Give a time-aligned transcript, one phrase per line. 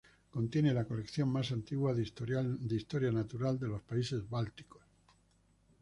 [0.31, 2.41] Contiene la colección más antigua de historia
[3.11, 4.81] natural de los países bálticos.